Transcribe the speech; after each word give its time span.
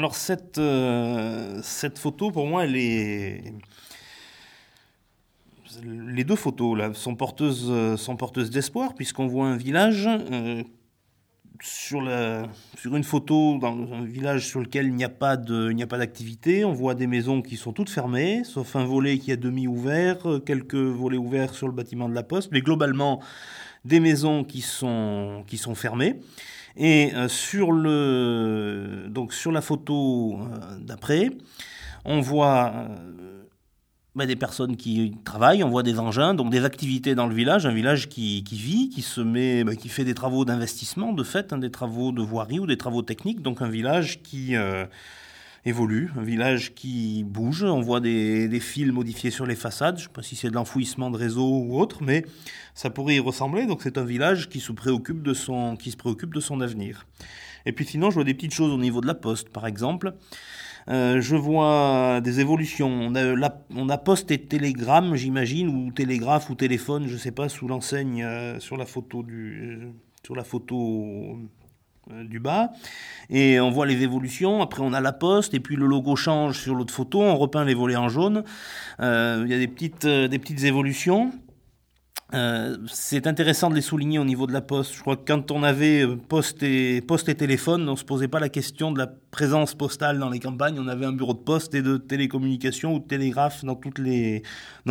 Alors 0.00 0.16
cette, 0.16 0.56
euh, 0.56 1.60
cette 1.62 1.98
photo, 1.98 2.30
pour 2.30 2.46
moi, 2.46 2.64
elle 2.64 2.74
est... 2.74 3.52
Les 5.84 6.24
deux 6.24 6.36
photos 6.36 6.96
sont 6.96 7.16
porteuses, 7.16 8.50
d'espoir 8.50 8.94
puisqu'on 8.94 9.26
voit 9.26 9.46
un 9.46 9.58
village 9.58 10.08
euh, 10.08 10.62
sur, 11.60 12.00
la, 12.00 12.48
sur 12.78 12.96
une 12.96 13.04
photo 13.04 13.58
dans 13.58 13.76
un 13.92 14.06
village 14.06 14.46
sur 14.46 14.60
lequel 14.60 14.86
il 14.86 14.94
n'y 14.94 15.04
a 15.04 15.10
pas 15.10 15.36
de, 15.36 15.68
il 15.70 15.76
n'y 15.76 15.82
a 15.82 15.86
pas 15.86 15.98
d'activité. 15.98 16.64
On 16.64 16.72
voit 16.72 16.94
des 16.94 17.06
maisons 17.06 17.42
qui 17.42 17.58
sont 17.58 17.74
toutes 17.74 17.90
fermées, 17.90 18.42
sauf 18.44 18.76
un 18.76 18.86
volet 18.86 19.18
qui 19.18 19.32
est 19.32 19.36
demi 19.36 19.66
ouvert, 19.66 20.40
quelques 20.46 20.76
volets 20.76 21.18
ouverts 21.18 21.52
sur 21.52 21.66
le 21.66 21.74
bâtiment 21.74 22.08
de 22.08 22.14
la 22.14 22.22
poste, 22.22 22.52
mais 22.52 22.62
globalement 22.62 23.20
des 23.84 24.00
maisons 24.00 24.44
qui 24.44 24.60
sont, 24.60 25.44
qui 25.46 25.58
sont 25.58 25.74
fermées. 25.74 26.20
Et 26.76 27.12
euh, 27.14 27.28
sur, 27.28 27.72
le, 27.72 29.06
donc 29.08 29.32
sur 29.32 29.52
la 29.52 29.60
photo 29.60 30.38
euh, 30.40 30.78
d'après, 30.80 31.30
on 32.04 32.20
voit 32.20 32.72
euh, 32.74 33.42
bah, 34.14 34.26
des 34.26 34.36
personnes 34.36 34.76
qui 34.76 35.16
travaillent, 35.24 35.64
on 35.64 35.68
voit 35.68 35.82
des 35.82 35.98
engins, 35.98 36.34
donc 36.34 36.50
des 36.50 36.64
activités 36.64 37.14
dans 37.14 37.26
le 37.26 37.34
village, 37.34 37.66
un 37.66 37.72
village 37.72 38.08
qui, 38.08 38.44
qui 38.44 38.56
vit, 38.56 38.88
qui 38.88 39.02
se 39.02 39.20
met, 39.20 39.64
bah, 39.64 39.74
qui 39.74 39.88
fait 39.88 40.04
des 40.04 40.14
travaux 40.14 40.44
d'investissement, 40.44 41.12
de 41.12 41.24
fait, 41.24 41.52
hein, 41.52 41.58
des 41.58 41.70
travaux 41.70 42.12
de 42.12 42.22
voirie 42.22 42.60
ou 42.60 42.66
des 42.66 42.76
travaux 42.76 43.02
techniques, 43.02 43.42
donc 43.42 43.62
un 43.62 43.68
village 43.68 44.22
qui 44.22 44.54
évolue, 45.64 46.10
un 46.16 46.22
village 46.22 46.74
qui 46.74 47.24
bouge. 47.24 47.64
On 47.64 47.80
voit 47.80 48.00
des, 48.00 48.60
fils 48.60 48.92
modifiés 48.92 49.30
sur 49.30 49.46
les 49.46 49.54
façades. 49.54 49.96
Je 49.96 50.04
ne 50.04 50.08
sais 50.08 50.12
pas 50.12 50.22
si 50.22 50.36
c'est 50.36 50.48
de 50.48 50.54
l'enfouissement 50.54 51.10
de 51.10 51.16
réseau 51.16 51.46
ou 51.46 51.78
autre, 51.78 52.02
mais 52.02 52.24
ça 52.74 52.90
pourrait 52.90 53.16
y 53.16 53.20
ressembler. 53.20 53.66
Donc 53.66 53.80
c'est 53.82 53.98
un 53.98 54.04
village 54.04 54.48
qui 54.48 54.60
se 54.60 54.72
préoccupe 54.72 55.22
de 55.22 55.34
son, 55.34 55.76
avenir. 56.60 57.06
Et 57.66 57.72
puis 57.72 57.84
sinon, 57.84 58.10
je 58.10 58.14
vois 58.14 58.24
des 58.24 58.34
petites 58.34 58.54
choses 58.54 58.72
au 58.72 58.78
niveau 58.78 59.00
de 59.00 59.06
la 59.06 59.14
poste, 59.14 59.50
par 59.50 59.66
exemple. 59.66 60.14
Euh, 60.88 61.20
je 61.20 61.36
vois 61.36 62.20
des 62.22 62.40
évolutions. 62.40 62.88
On 62.88 63.14
a, 63.14 63.52
on 63.76 63.88
a 63.88 63.98
poste 63.98 64.30
et 64.30 64.38
télégramme, 64.38 65.14
j'imagine, 65.14 65.68
ou 65.68 65.92
télégraphe 65.92 66.48
ou 66.50 66.54
téléphone, 66.54 67.06
je 67.06 67.14
ne 67.14 67.18
sais 67.18 67.32
pas, 67.32 67.48
sous 67.48 67.68
l'enseigne 67.68 68.24
euh, 68.24 68.58
sur 68.60 68.76
la 68.76 68.86
photo 68.86 69.22
du, 69.22 69.78
euh, 69.82 69.90
sur 70.24 70.34
la 70.34 70.44
photo 70.44 71.38
du 72.24 72.40
bas. 72.40 72.72
Et 73.28 73.60
on 73.60 73.70
voit 73.70 73.86
les 73.86 74.02
évolutions. 74.02 74.60
Après, 74.60 74.82
on 74.82 74.92
a 74.92 75.00
la 75.00 75.12
poste. 75.12 75.54
Et 75.54 75.60
puis, 75.60 75.76
le 75.76 75.86
logo 75.86 76.16
change 76.16 76.58
sur 76.60 76.74
l'autre 76.74 76.92
photo. 76.92 77.22
On 77.22 77.36
repeint 77.36 77.64
les 77.64 77.74
volets 77.74 77.96
en 77.96 78.08
jaune. 78.08 78.44
Euh, 79.00 79.42
il 79.44 79.50
y 79.50 79.54
a 79.54 79.58
des 79.58 79.68
petites, 79.68 80.04
euh, 80.04 80.28
des 80.28 80.38
petites 80.38 80.64
évolutions. 80.64 81.32
Euh, 82.32 82.76
c'est 82.86 83.26
intéressant 83.26 83.70
de 83.70 83.74
les 83.74 83.80
souligner 83.80 84.18
au 84.20 84.24
niveau 84.24 84.46
de 84.46 84.52
la 84.52 84.60
poste. 84.60 84.94
Je 84.94 85.00
crois 85.00 85.16
que 85.16 85.24
quand 85.26 85.50
on 85.50 85.64
avait 85.64 86.02
euh, 86.04 86.16
poste 86.16 86.62
et, 86.62 87.00
poste 87.00 87.28
et 87.28 87.34
téléphone, 87.34 87.88
on 87.88 87.92
ne 87.92 87.96
se 87.96 88.04
posait 88.04 88.28
pas 88.28 88.38
la 88.38 88.48
question 88.48 88.92
de 88.92 88.98
la 88.98 89.08
présence 89.08 89.74
postale 89.74 90.18
dans 90.20 90.30
les 90.30 90.38
campagnes. 90.38 90.78
On 90.78 90.86
avait 90.86 91.06
un 91.06 91.12
bureau 91.12 91.34
de 91.34 91.40
poste 91.40 91.74
et 91.74 91.82
de 91.82 91.96
télécommunication 91.96 92.94
ou 92.94 92.98
de 93.00 93.04
télégraphe 93.04 93.64
dans, 93.64 93.74
toutes 93.74 93.98
les, 93.98 94.42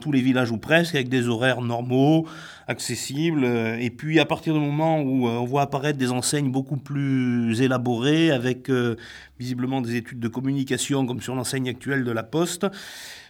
tous 0.00 0.10
les 0.10 0.20
villages 0.20 0.50
ou 0.50 0.58
presque, 0.58 0.96
avec 0.96 1.08
des 1.08 1.28
horaires 1.28 1.60
normaux, 1.60 2.26
accessibles. 2.66 3.44
Euh, 3.44 3.78
et 3.78 3.90
puis 3.90 4.18
à 4.18 4.24
partir 4.24 4.52
du 4.54 4.60
moment 4.60 5.00
où 5.00 5.28
on 5.28 5.44
voit 5.44 5.62
apparaître 5.62 5.98
des 5.98 6.10
enseignes 6.10 6.50
beaucoup 6.50 6.78
plus 6.78 7.60
élaborées, 7.60 8.32
avec 8.32 8.70
visiblement 9.38 9.80
des 9.80 9.96
études 9.96 10.20
de 10.20 10.28
communication 10.28 11.06
comme 11.06 11.20
sur 11.20 11.34
l'enseigne 11.34 11.68
actuelle 11.68 12.04
de 12.04 12.10
la 12.12 12.22
poste, 12.22 12.66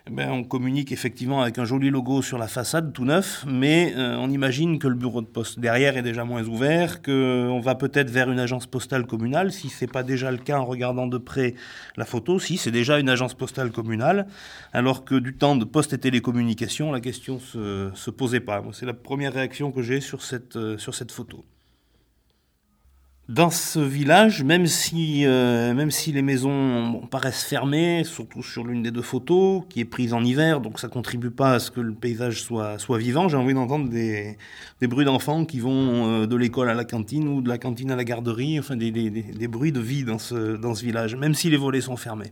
eh 0.06 0.10
ben, 0.10 0.30
on 0.30 0.44
communique 0.44 0.92
effectivement 0.92 1.42
avec 1.42 1.58
un 1.58 1.64
joli 1.64 1.90
logo 1.90 2.22
sur 2.22 2.38
la 2.38 2.48
façade, 2.48 2.92
tout 2.92 3.04
neuf, 3.04 3.44
mais 3.46 3.92
euh, 3.96 4.16
on 4.16 4.30
imagine 4.30 4.78
que 4.78 4.88
le 4.88 4.94
bureau 4.94 5.20
de 5.20 5.26
poste 5.26 5.58
derrière 5.58 5.96
est 5.96 6.02
déjà 6.02 6.24
moins 6.24 6.44
ouvert, 6.44 7.02
qu'on 7.02 7.60
va 7.60 7.74
peut-être 7.74 8.10
vers 8.10 8.30
une 8.30 8.38
agence 8.38 8.66
postale 8.66 9.06
communale, 9.06 9.52
si 9.52 9.68
ce 9.68 9.84
n'est 9.84 9.90
pas 9.90 10.02
déjà 10.02 10.30
le 10.30 10.38
cas 10.38 10.58
en 10.58 10.64
regardant 10.64 11.06
de 11.06 11.18
près 11.18 11.54
la 11.96 12.04
photo, 12.04 12.38
si 12.38 12.56
c'est 12.56 12.70
déjà 12.70 12.98
une 12.98 13.08
agence 13.08 13.34
postale 13.34 13.70
communale, 13.70 14.26
alors 14.72 15.04
que 15.04 15.16
du 15.16 15.34
temps 15.34 15.56
de 15.56 15.64
poste 15.64 15.92
et 15.92 15.98
télécommunication, 15.98 16.92
la 16.92 17.00
question 17.00 17.38
se, 17.38 17.90
se 17.94 18.10
posait 18.10 18.40
pas. 18.40 18.62
C'est 18.72 18.86
la 18.86 18.94
première 18.94 19.34
réaction 19.34 19.70
que 19.70 19.82
j'ai 19.82 20.00
sur 20.00 20.22
cette, 20.22 20.56
euh, 20.56 20.78
sur 20.78 20.94
cette 20.94 21.12
photo 21.12 21.44
dans 23.30 23.50
ce 23.50 23.78
village, 23.78 24.42
même 24.42 24.66
si, 24.66 25.24
euh, 25.24 25.72
même 25.72 25.92
si 25.92 26.10
les 26.10 26.20
maisons 26.20 27.00
paraissent 27.12 27.44
fermées, 27.44 28.02
surtout 28.02 28.42
sur 28.42 28.64
l'une 28.64 28.82
des 28.82 28.90
deux 28.90 29.02
photos, 29.02 29.62
qui 29.68 29.78
est 29.78 29.84
prise 29.84 30.12
en 30.14 30.24
hiver, 30.24 30.60
donc 30.60 30.80
ça 30.80 30.88
contribue 30.88 31.30
pas 31.30 31.52
à 31.52 31.58
ce 31.60 31.70
que 31.70 31.80
le 31.80 31.94
paysage 31.94 32.42
soit, 32.42 32.80
soit 32.80 32.98
vivant, 32.98 33.28
j'ai 33.28 33.36
envie 33.36 33.54
d'entendre 33.54 33.88
des, 33.88 34.36
des 34.80 34.86
bruits 34.88 35.04
d'enfants 35.04 35.44
qui 35.44 35.60
vont 35.60 36.08
euh, 36.08 36.26
de 36.26 36.34
l'école 36.34 36.68
à 36.70 36.74
la 36.74 36.84
cantine 36.84 37.28
ou 37.28 37.40
de 37.40 37.48
la 37.48 37.58
cantine 37.58 37.92
à 37.92 37.96
la 37.96 38.02
garderie, 38.02 38.58
enfin 38.58 38.74
des, 38.74 38.90
des, 38.90 39.10
des 39.10 39.48
bruits 39.48 39.72
de 39.72 39.80
vie 39.80 40.02
dans 40.02 40.18
ce, 40.18 40.56
dans 40.56 40.74
ce 40.74 40.84
village, 40.84 41.14
même 41.14 41.34
si 41.34 41.50
les 41.50 41.56
volets 41.56 41.82
sont 41.82 41.96
fermés. 41.96 42.30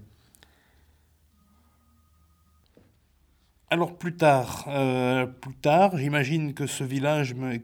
Alors 3.71 3.97
plus 3.97 4.17
tard, 4.17 4.65
euh, 4.67 5.27
plus 5.27 5.55
tard, 5.55 5.97
j'imagine 5.97 6.55
que 6.55 6.67
ce 6.67 6.83
village 6.83 7.35
me 7.35 7.59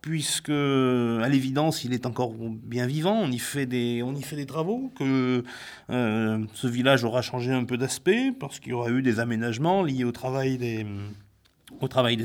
puisque 0.00 0.50
à 0.50 1.28
l'évidence 1.28 1.84
il 1.84 1.92
est 1.92 2.06
encore 2.06 2.32
bien 2.34 2.86
vivant, 2.86 3.14
on 3.14 3.30
y 3.30 3.38
fait 3.38 3.66
des, 3.66 4.02
travaux, 4.46 4.92
que 4.98 5.42
euh, 5.90 6.44
ce 6.54 6.66
village 6.66 7.04
aura 7.04 7.22
changé 7.22 7.52
un 7.52 7.64
peu 7.64 7.76
d'aspect 7.76 8.32
parce 8.38 8.60
qu'il 8.60 8.70
y 8.70 8.74
aura 8.74 8.90
eu 8.90 9.02
des 9.02 9.20
aménagements 9.20 9.82
liés 9.82 10.04
au 10.04 10.12
travail 10.12 10.58
des, 10.58 10.86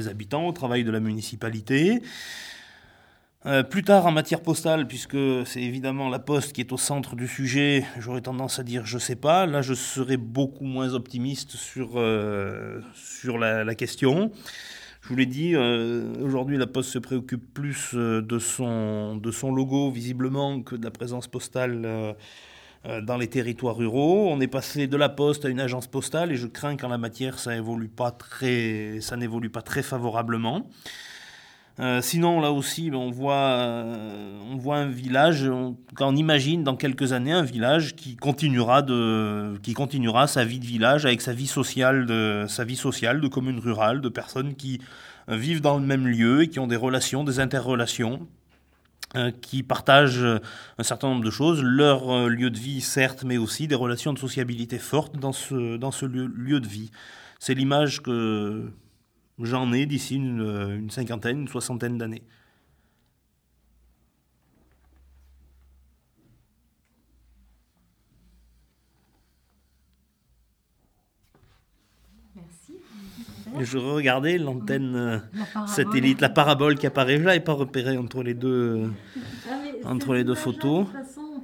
habitants, 0.07 0.47
au 0.47 0.51
travail 0.51 0.83
de 0.83 0.91
la 0.91 0.99
municipalité. 0.99 2.01
Euh, 3.45 3.61
plus 3.61 3.83
tard 3.83 4.05
en 4.05 4.11
matière 4.11 4.39
postale, 4.39 4.87
puisque 4.87 5.17
c'est 5.45 5.61
évidemment 5.61 6.07
la 6.07 6.19
poste 6.19 6.53
qui 6.53 6.61
est 6.61 6.71
au 6.71 6.77
centre 6.77 7.17
du 7.17 7.27
sujet, 7.27 7.85
j'aurais 7.99 8.21
tendance 8.21 8.57
à 8.59 8.63
dire 8.63 8.85
je 8.85 8.97
sais 8.97 9.17
pas. 9.17 9.45
Là, 9.45 9.61
je 9.61 9.73
serais 9.73 10.15
beaucoup 10.15 10.63
moins 10.63 10.93
optimiste 10.93 11.57
sur, 11.57 11.93
euh, 11.95 12.79
la 13.25 13.75
question. 13.75 14.31
Je 15.03 15.09
vous 15.09 15.15
l'ai 15.17 15.25
dit, 15.25 15.53
euh, 15.53 16.13
aujourd'hui 16.21 16.57
la 16.57 16.65
Poste 16.65 16.91
se 16.91 16.97
préoccupe 16.97 17.53
plus 17.53 17.91
euh, 17.93 18.21
de, 18.21 18.39
son, 18.39 19.17
de 19.17 19.31
son 19.31 19.53
logo 19.53 19.91
visiblement 19.91 20.61
que 20.61 20.77
de 20.77 20.85
la 20.85 20.91
présence 20.91 21.27
postale 21.27 21.81
euh, 21.83 22.13
dans 23.01 23.17
les 23.17 23.27
territoires 23.27 23.75
ruraux. 23.75 24.29
On 24.31 24.39
est 24.39 24.47
passé 24.47 24.87
de 24.87 24.95
la 24.95 25.09
Poste 25.09 25.43
à 25.43 25.49
une 25.49 25.59
agence 25.59 25.87
postale 25.87 26.31
et 26.31 26.37
je 26.37 26.47
crains 26.47 26.77
qu'en 26.77 26.87
la 26.87 26.97
matière 26.97 27.37
ça 27.37 27.53
évolue 27.53 27.89
pas 27.89 28.11
très, 28.11 28.99
ça 29.01 29.17
n'évolue 29.17 29.49
pas 29.49 29.61
très 29.61 29.83
favorablement. 29.83 30.69
Euh, 31.79 32.01
sinon, 32.01 32.39
là 32.39 32.51
aussi, 32.51 32.91
ben, 32.91 32.97
on 32.97 33.09
voit, 33.09 33.33
euh, 33.33 34.37
on 34.51 34.57
voit 34.57 34.77
un 34.77 34.89
village, 34.89 35.49
on, 35.49 35.75
imagine 36.15 36.63
dans 36.63 36.75
quelques 36.75 37.13
années 37.13 37.31
un 37.31 37.41
village 37.41 37.95
qui 37.95 38.15
continuera, 38.15 38.83
de, 38.83 39.57
qui 39.63 39.73
continuera 39.73 40.27
sa 40.27 40.45
vie 40.45 40.59
de 40.59 40.65
village 40.65 41.07
avec 41.07 41.21
sa 41.21 41.33
vie 41.33 41.47
sociale 41.47 42.05
de, 42.05 42.45
sa 42.47 42.63
vie 42.63 42.75
sociale 42.75 43.21
de 43.21 43.27
commune 43.27 43.59
rurale, 43.59 44.01
de 44.01 44.09
personnes 44.09 44.53
qui 44.53 44.81
euh, 45.29 45.35
vivent 45.35 45.61
dans 45.61 45.79
le 45.79 45.85
même 45.85 46.05
lieu 46.05 46.43
et 46.43 46.47
qui 46.47 46.59
ont 46.59 46.67
des 46.67 46.75
relations, 46.75 47.23
des 47.23 47.39
interrelations, 47.39 48.27
qui 49.43 49.61
partagent 49.61 50.25
un 50.25 50.83
certain 50.83 51.07
nombre 51.07 51.23
de 51.23 51.29
choses, 51.29 51.61
leur 51.61 52.27
lieu 52.29 52.49
de 52.49 52.57
vie 52.57 52.81
certes, 52.81 53.23
mais 53.23 53.37
aussi 53.37 53.67
des 53.67 53.75
relations 53.75 54.11
de 54.11 54.17
sociabilité 54.17 54.79
fortes 54.79 55.19
dans 55.19 55.33
ce, 55.33 55.77
dans 55.77 55.91
ce 55.91 56.07
lieu 56.07 56.59
de 56.59 56.67
vie. 56.67 56.89
C'est 57.37 57.53
l'image 57.53 58.01
que 58.01 58.71
J'en 59.39 59.73
ai 59.73 59.85
d'ici 59.85 60.15
une, 60.15 60.41
une, 60.79 60.89
cinquantaine, 60.91 61.41
une 61.41 61.47
soixantaine 61.47 61.97
d'années. 61.97 62.21
Merci. 72.35 72.73
Je 73.59 73.77
regardais 73.79 74.37
l'antenne 74.37 74.95
euh, 74.95 75.17
satellite, 75.67 76.21
la 76.21 76.29
parabole 76.29 76.77
qui 76.77 76.85
apparaît. 76.85 77.17
Je 77.17 77.23
l'avais 77.23 77.39
pas 77.39 77.53
repérée 77.53 77.97
entre 77.97 78.21
les 78.21 78.35
deux, 78.35 78.91
ah, 79.49 79.89
entre 79.89 80.13
les 80.13 80.23
deux 80.23 80.35
photos. 80.35 80.85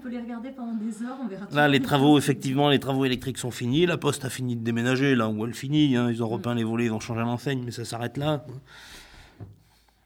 Peut 0.10 0.16
les 0.16 0.22
regarder 0.22 0.52
pendant 0.52 0.74
des 0.74 1.04
heures, 1.04 1.18
on 1.24 1.28
verra 1.28 1.48
Là, 1.52 1.68
les 1.68 1.82
travaux, 1.82 2.18
effectivement, 2.18 2.70
les 2.70 2.80
travaux 2.80 3.06
électriques 3.06 3.38
sont 3.38 3.52
finis. 3.52 3.86
La 3.86 3.98
poste 3.98 4.26
a 4.26 4.30
fini 4.30 4.56
de 4.56 4.64
déménager, 4.64 5.16
là 5.16 5.30
où 5.30 5.46
elle 5.46 5.54
finit. 5.54 5.96
Hein. 5.96 6.10
Ils 6.10 6.24
ont 6.24 6.28
repeint 6.28 6.56
les 6.56 6.64
volets, 6.64 6.86
ils 6.86 6.92
ont 6.92 7.00
changé 7.00 7.22
l'enseigne, 7.22 7.62
mais 7.64 7.72
ça 7.72 7.86
s'arrête 7.86 8.18
là. 8.18 8.46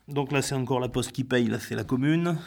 Donc 0.07 0.31
là, 0.31 0.41
c'est 0.41 0.55
encore 0.55 0.79
la 0.79 0.89
poste 0.89 1.11
qui 1.11 1.23
paye, 1.23 1.47
là, 1.47 1.59
c'est 1.59 1.75
la 1.75 1.83
commune. 1.83 2.37